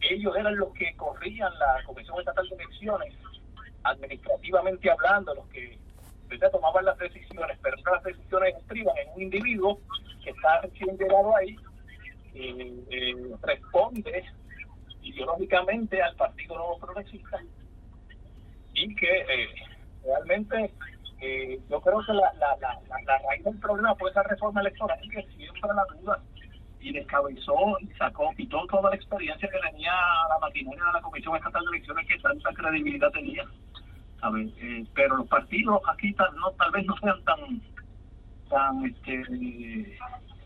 [0.00, 3.14] Ellos eran los que corrían la Comisión Estatal de Elecciones,
[3.82, 5.78] administrativamente hablando, los que
[6.50, 9.78] tomaban las decisiones, pero las decisiones estriban en un individuo
[10.22, 11.56] que está recién llegado ahí
[12.34, 14.24] eh, responde
[15.02, 17.38] ideológicamente al Partido Nuevo Progresista
[18.72, 19.48] y que eh,
[20.04, 20.72] realmente
[21.20, 25.22] eh, yo creo que la, la, la, raíz del problema fue esa reforma electoral que
[25.36, 26.22] siempre la duda
[26.80, 29.92] y descabezó y sacó, quitó toda la experiencia que tenía
[30.28, 33.44] la maquinaria de la Comisión Estatal de Elecciones que tanta credibilidad tenía.
[34.56, 37.60] Eh, pero los partidos aquí tal, no, tal vez no sean tan
[38.48, 39.98] tan este,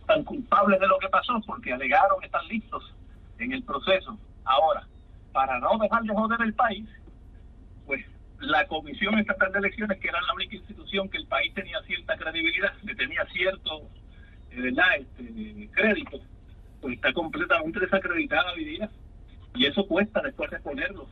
[0.07, 2.95] tan culpables de lo que pasó porque alegaron estar listos
[3.39, 4.19] en el proceso.
[4.45, 4.87] Ahora,
[5.33, 6.89] para no dejar de joder el país,
[7.87, 8.05] pues
[8.41, 12.17] la Comisión Estatal de Elecciones, que era la única institución que el país tenía cierta
[12.17, 13.83] credibilidad, que tenía cierto
[14.51, 16.19] eh, este, crédito,
[16.81, 18.91] pues está completamente desacreditada hoy día.
[19.55, 21.07] Y eso cuesta después de ponerlo.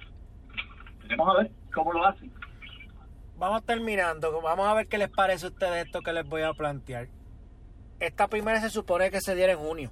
[1.03, 2.33] Tenemos a ver cómo lo hacen.
[3.39, 6.53] Vamos terminando, vamos a ver qué les parece a ustedes esto que les voy a
[6.55, 7.09] plantear
[8.01, 9.91] esta primera se supone que se diera en junio.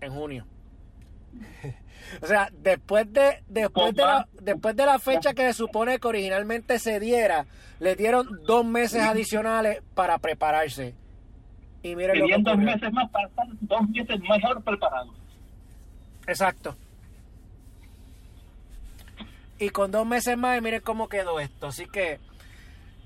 [0.00, 0.46] En junio.
[2.22, 6.08] o sea, después de después de la, después de la fecha que se supone que
[6.08, 7.46] originalmente se diera,
[7.80, 10.94] le dieron dos meses adicionales para prepararse.
[11.82, 12.74] Y miren lo dos que ocurrió.
[12.74, 15.14] meses más para estar dos meses mejor preparados.
[16.26, 16.76] Exacto.
[19.58, 21.68] Y con dos meses más, y miren cómo quedó esto.
[21.68, 22.20] Así que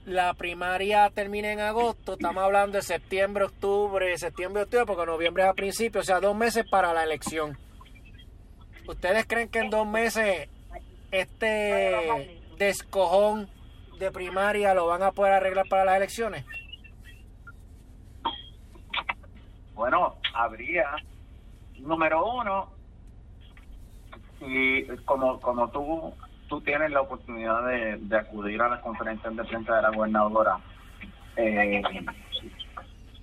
[0.04, 2.14] la primaria termina en agosto.
[2.14, 6.00] Estamos hablando de septiembre, octubre, septiembre, octubre, porque noviembre es a principio.
[6.00, 7.56] O sea, dos meses para la elección.
[8.88, 10.48] ¿Ustedes creen que en dos meses
[11.12, 13.48] este descojón
[13.98, 16.44] de primaria lo van a poder arreglar para las elecciones?
[19.74, 20.90] Bueno, habría,
[21.78, 22.70] número uno,
[24.40, 26.12] y como, como tú,
[26.50, 30.58] tú tienes la oportunidad de, acudir a las conferencias de prensa de la gobernadora,
[31.36, 31.80] eh,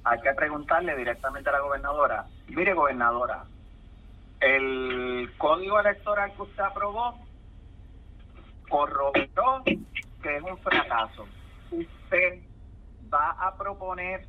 [0.05, 3.43] hay que preguntarle directamente a la gobernadora, mire gobernadora,
[4.39, 7.19] el código electoral que usted aprobó
[8.69, 11.27] corroboró que es un fracaso.
[11.71, 12.41] Usted
[13.13, 14.25] va a proponer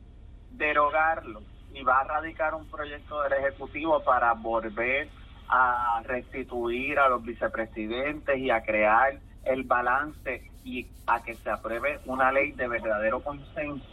[0.50, 1.42] derogarlo
[1.72, 5.08] y va a radicar un proyecto del Ejecutivo para volver
[5.48, 12.00] a restituir a los vicepresidentes y a crear el balance y a que se apruebe
[12.06, 13.86] una ley de verdadero consenso.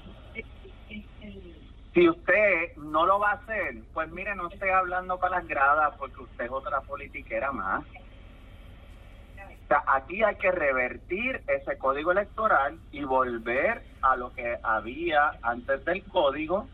[1.93, 5.95] Si usted no lo va a hacer, pues mire, no esté hablando para las gradas
[5.97, 7.85] porque usted es otra politiquera más.
[7.85, 15.39] O sea, aquí hay que revertir ese código electoral y volver a lo que había
[15.41, 16.67] antes del código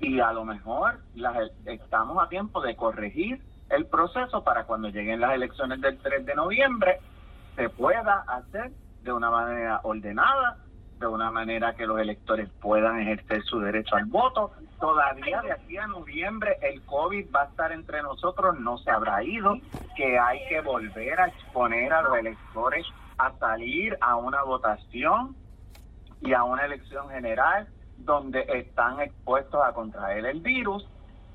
[0.00, 3.40] y a lo mejor las, estamos a tiempo de corregir
[3.70, 7.00] el proceso para cuando lleguen las elecciones del 3 de noviembre
[7.56, 10.58] se pueda hacer de una manera ordenada,
[10.98, 14.52] de una manera que los electores puedan ejercer su derecho al voto.
[14.80, 19.22] Todavía de aquí a noviembre el COVID va a estar entre nosotros, no se habrá
[19.22, 19.56] ido,
[19.96, 22.86] que hay que volver a exponer a los electores
[23.18, 25.36] a salir a una votación
[26.20, 30.88] y a una elección general donde están expuestos a contraer el virus.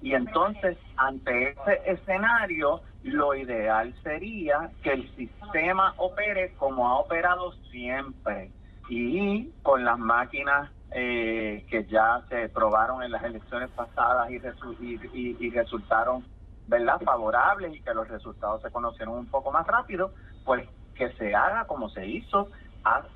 [0.04, 7.54] Y entonces, ante ese escenario, lo ideal sería que el sistema opere como ha operado
[7.72, 8.51] siempre
[8.89, 14.76] y con las máquinas eh, que ya se probaron en las elecciones pasadas y, resu
[14.82, 16.26] y, y, y, resultaron
[16.68, 20.12] verdad favorables y que los resultados se conocieron un poco más rápido,
[20.43, 22.49] pues que se haga como se hizo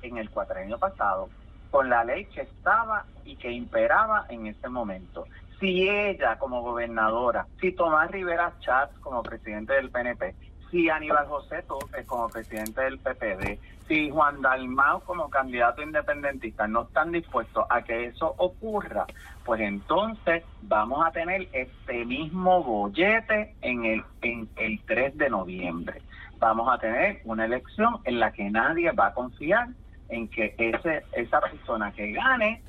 [0.00, 1.28] en el cuatrenio pasado,
[1.70, 5.26] con la ley que estaba y que imperaba en ese momento.
[5.60, 10.34] Si ella como gobernadora, si Tomás Rivera Chats como presidente del PNP,
[10.70, 16.82] si Aníbal José Torres como presidente del PPD, si Juan Dalmau como candidato independentista no
[16.82, 19.06] están dispuestos a que eso ocurra,
[19.44, 26.02] pues entonces vamos a tener este mismo bollete en el, en el 3 de noviembre.
[26.38, 29.68] Vamos a tener una elección en la que nadie va a confiar
[30.10, 32.62] en que ese, esa persona que gane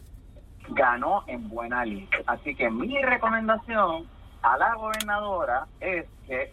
[0.70, 2.08] ganó en buena ley.
[2.26, 4.08] Así que mi recomendación
[4.42, 6.52] a la gobernadora es que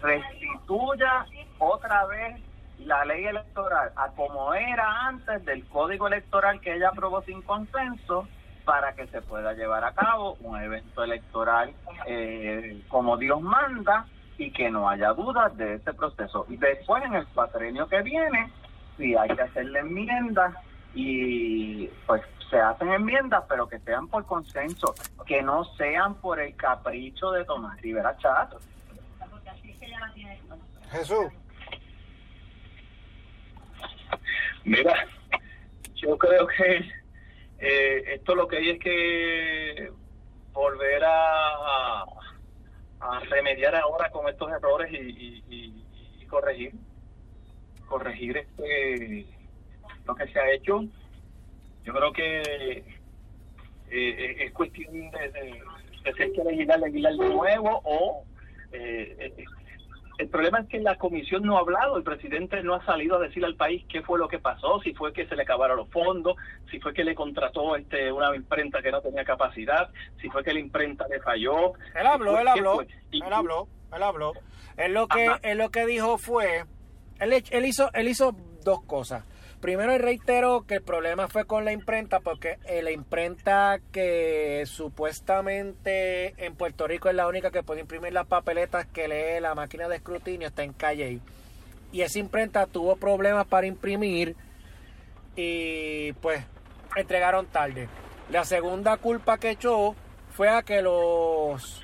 [0.00, 1.26] restituya
[1.58, 2.40] otra vez
[2.78, 8.28] la ley electoral a como era antes del código electoral que ella aprobó sin consenso
[8.64, 11.72] para que se pueda llevar a cabo un evento electoral
[12.06, 14.06] eh, como Dios manda
[14.36, 16.46] y que no haya dudas de ese proceso.
[16.48, 18.52] Y después en el cuatrenio que viene,
[18.96, 20.54] si hay que hacerle enmiendas
[20.94, 24.94] y pues se hacen enmiendas, pero que sean por consenso,
[25.26, 28.58] que no sean por el capricho de Tomás Rivera Chato.
[30.90, 31.26] Jesús.
[34.64, 35.06] Mira,
[35.94, 36.90] yo creo que
[37.58, 39.92] eh, esto lo que hay es que
[40.52, 42.02] volver a,
[43.00, 46.72] a remediar ahora con estos errores y, y, y, y corregir
[47.88, 49.26] corregir este
[50.04, 50.84] lo que se ha hecho
[51.88, 52.84] yo creo que
[53.90, 55.62] eh, es cuestión de, de,
[56.04, 58.24] de si hay que legislar, legislar de nuevo o
[58.72, 59.32] eh,
[60.18, 63.20] el problema es que la comisión no ha hablado, el presidente no ha salido a
[63.20, 65.88] decir al país qué fue lo que pasó, si fue que se le acabaron los
[65.88, 66.36] fondos,
[66.70, 69.88] si fue que le contrató este una imprenta que no tenía capacidad,
[70.20, 71.72] si fue que la imprenta le falló.
[71.94, 72.80] Él habló, si él habló,
[73.12, 74.32] él habló, él habló.
[74.76, 76.64] Él lo que, él lo que dijo fue,
[77.20, 79.24] él, él hizo, él hizo dos cosas.
[79.60, 86.34] Primero, reitero que el problema fue con la imprenta, porque eh, la imprenta que supuestamente
[86.44, 89.88] en Puerto Rico es la única que puede imprimir las papeletas que lee la máquina
[89.88, 91.18] de escrutinio está en Calle.
[91.90, 94.36] Y esa imprenta tuvo problemas para imprimir
[95.34, 96.44] y pues
[96.94, 97.88] entregaron tarde.
[98.30, 99.96] La segunda culpa que echó
[100.30, 101.82] fue a que los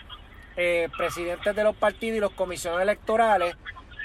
[0.56, 3.56] eh, presidentes de los partidos y los comisiones electorales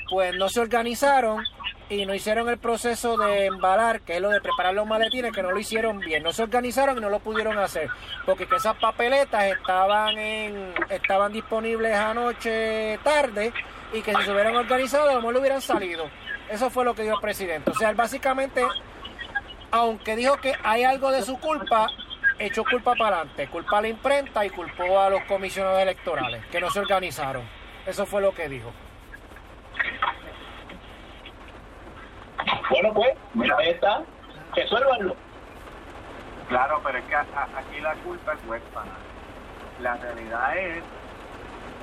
[0.10, 1.44] pues no se organizaron
[1.90, 5.42] y no hicieron el proceso de embalar, que es lo de preparar los maletines, que
[5.42, 6.22] no lo hicieron bien.
[6.22, 7.90] No se organizaron y no lo pudieron hacer.
[8.26, 13.52] Porque que esas papeletas estaban en estaban disponibles anoche tarde
[13.92, 16.10] y que si se hubieran organizado, a lo mejor le hubieran salido.
[16.50, 17.72] Eso fue lo que dijo el presidente.
[17.72, 18.64] O sea, básicamente,
[19.72, 21.88] aunque dijo que hay algo de su culpa,
[22.38, 23.48] echó culpa para adelante.
[23.48, 27.44] Culpa a la imprenta y culpó a los comisionados electorales, que no se organizaron.
[27.88, 28.72] Eso fue lo que dijo.
[32.70, 34.02] Bueno, pues, mira, ahí está.
[34.56, 35.16] Resuélvanlo.
[36.48, 38.92] Claro, pero es que aquí la culpa es huérfana.
[39.82, 40.84] La realidad es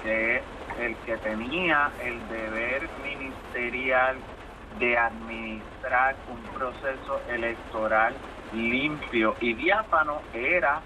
[0.02, 0.42] que
[0.80, 4.16] el que tenía el deber ministerial
[4.78, 8.14] de administrar un proceso electoral
[8.52, 10.80] limpio y diáfano era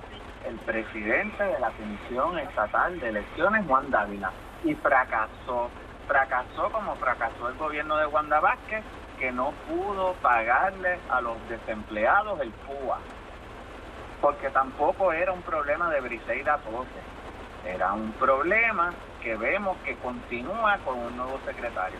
[0.46, 4.30] el presidente de la Comisión Estatal de Elecciones, Juan Dávila,
[4.64, 5.70] y fracasó.
[6.06, 8.82] Fracasó como fracasó el gobierno de Wanda Vázquez,
[9.20, 12.98] que no pudo pagarle a los desempleados el PUA
[14.20, 17.04] porque tampoco era un problema de Briseida Torres,
[17.66, 18.92] era un problema
[19.22, 21.98] que vemos que continúa con un nuevo secretario.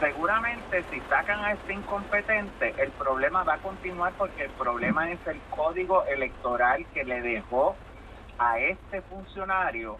[0.00, 5.24] Seguramente si sacan a este incompetente, el problema va a continuar porque el problema es
[5.26, 7.76] el código electoral que le dejó
[8.38, 9.96] a este funcionario,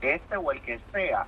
[0.00, 1.26] este o el que sea,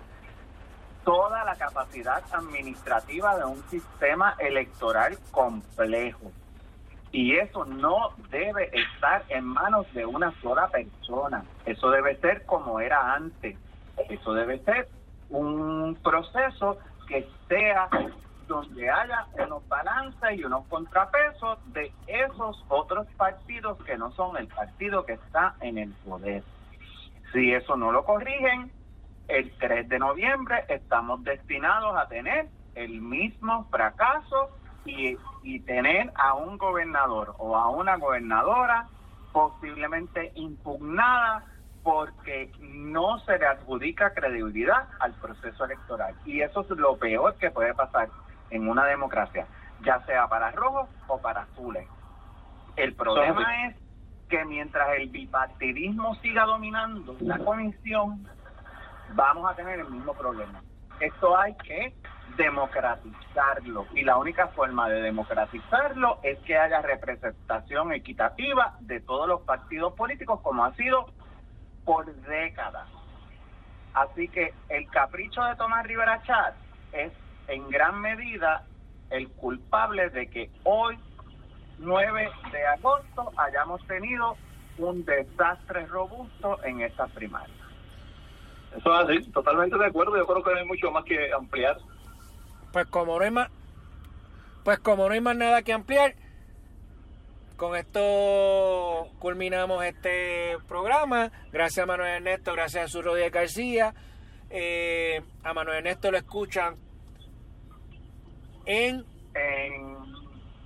[1.04, 6.32] toda la capacidad administrativa de un sistema electoral complejo.
[7.12, 11.44] Y eso no debe estar en manos de una sola persona.
[11.64, 13.56] Eso debe ser como era antes.
[14.08, 14.88] Eso debe ser
[15.30, 17.88] un proceso que sea
[18.48, 24.48] donde haya unos balances y unos contrapesos de esos otros partidos que no son el
[24.48, 26.42] partido que está en el poder.
[27.32, 28.70] Si eso no lo corrigen,
[29.28, 34.50] el 3 de noviembre estamos destinados a tener el mismo fracaso
[34.84, 38.88] y, y tener a un gobernador o a una gobernadora
[39.32, 41.44] posiblemente impugnada
[41.82, 46.14] porque no se le adjudica credibilidad al proceso electoral.
[46.24, 48.08] Y eso es lo peor que puede pasar
[48.50, 49.46] en una democracia,
[49.84, 51.86] ya sea para rojos o para azules.
[52.76, 53.76] El problema es
[54.28, 58.26] que mientras el bipartidismo siga dominando la comisión,
[59.14, 60.62] vamos a tener el mismo problema.
[61.00, 61.94] Esto hay que
[62.36, 69.42] democratizarlo y la única forma de democratizarlo es que haya representación equitativa de todos los
[69.42, 71.06] partidos políticos como ha sido
[71.84, 72.88] por décadas.
[73.92, 76.54] Así que el capricho de Tomás Rivera Chat
[76.92, 77.12] es
[77.46, 78.64] en gran medida
[79.10, 80.98] el culpable de que hoy
[81.78, 84.36] 9 de agosto hayamos tenido
[84.78, 87.63] un desastre robusto en estas primarias.
[88.76, 90.16] Eso es así, totalmente de acuerdo.
[90.16, 91.76] Yo creo que no hay mucho más que ampliar.
[92.72, 93.50] Pues como no hay más,
[94.64, 96.14] pues como no hay más nada que ampliar,
[97.56, 101.30] con esto culminamos este programa.
[101.52, 103.94] Gracias a Manuel Ernesto, gracias a su Rodríguez García.
[104.50, 106.76] Eh, a Manuel Ernesto lo escuchan
[108.66, 109.04] en
[109.34, 109.94] En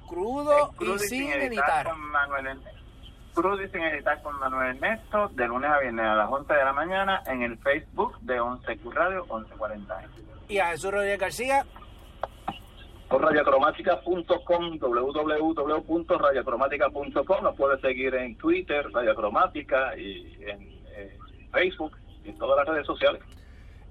[0.07, 1.87] crudo en Crudo y sin editar.
[1.87, 2.78] con Manuel Ernesto.
[3.39, 7.23] Sin editar con Manuel Ernesto, de lunes a viernes a las 11 de la mañana
[7.25, 10.03] en el Facebook de 11Q Radio 1140.
[10.49, 11.65] Y a Jesús Rodríguez García,
[13.09, 17.43] Por radiacromática.com, www.radiacromática.com.
[17.45, 20.61] Nos puede seguir en Twitter, Radiacromática, y en
[20.97, 21.17] eh,
[21.53, 23.23] Facebook, y en todas las redes sociales.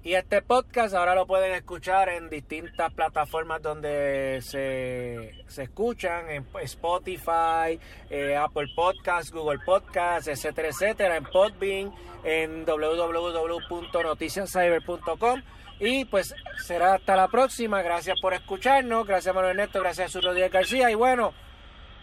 [0.04, 6.46] Y este podcast ahora lo pueden escuchar en distintas plataformas donde se, se escuchan, en
[6.62, 11.92] Spotify, eh, Apple Podcasts, Google Podcasts, etcétera, etcétera, en Podbean,
[12.22, 15.42] en www.noticiascyber.com.
[15.80, 16.34] Y pues
[16.64, 17.82] será hasta la próxima.
[17.82, 19.06] Gracias por escucharnos.
[19.06, 20.90] Gracias Manuel Ernesto, gracias a Rodríguez García.
[20.90, 21.32] Y bueno,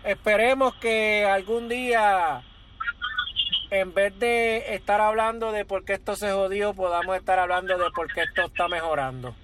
[0.03, 2.43] esperemos que algún día
[3.79, 7.89] en vez de estar hablando de por qué esto se jodió, podamos estar hablando de
[7.91, 9.35] por qué esto está mejorando.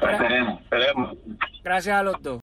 [0.00, 0.60] Esperemos.
[0.62, 1.16] Esperemos.
[1.62, 2.32] Gracias a los dos.